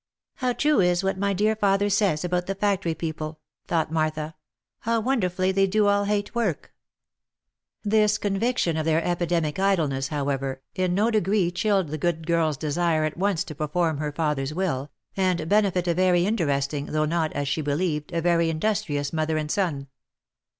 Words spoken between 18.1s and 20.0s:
a very indus trious mother and son.